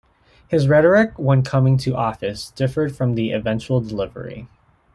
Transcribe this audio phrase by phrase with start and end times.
[0.47, 4.47] His rhetoric when coming to office differed from the eventual delivery.